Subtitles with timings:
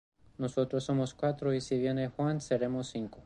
[0.39, 3.19] Nosotros somos cuatro y si viene Juan seremos cinco.